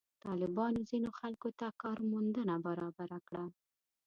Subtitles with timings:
[0.25, 3.45] طالبانو ځینو خلکو ته کار موندنه برابره کړې.